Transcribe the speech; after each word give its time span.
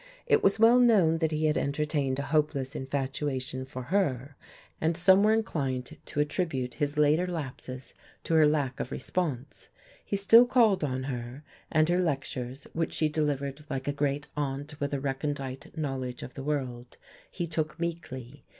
It 0.25 0.41
was 0.41 0.57
well 0.57 0.79
known 0.79 1.19
that 1.19 1.29
he 1.31 1.45
had 1.45 1.59
entertained 1.59 2.17
a 2.17 2.23
hopeless 2.23 2.73
infatuation 2.73 3.65
for 3.65 3.83
her; 3.93 4.35
and 4.81 4.97
some 4.97 5.21
were 5.21 5.31
inclined 5.31 5.95
to 6.07 6.19
attribute 6.19 6.73
his 6.73 6.97
later 6.97 7.27
lapses 7.27 7.93
to 8.23 8.33
her 8.33 8.47
lack 8.47 8.79
of 8.79 8.89
response. 8.91 9.69
He 10.03 10.15
still 10.15 10.47
called 10.47 10.83
on 10.83 11.03
her, 11.03 11.43
and 11.71 11.87
her 11.87 11.99
lectures, 12.01 12.65
which 12.73 12.93
she 12.95 13.09
delivered 13.09 13.63
like 13.69 13.87
a 13.87 13.93
great 13.93 14.25
aunt 14.35 14.79
with 14.79 14.91
a 14.91 14.99
recondite 14.99 15.77
knowledge 15.77 16.23
of 16.23 16.33
the 16.33 16.41
world, 16.43 16.97
he 17.29 17.45
took 17.45 17.79
meekly. 17.79 18.43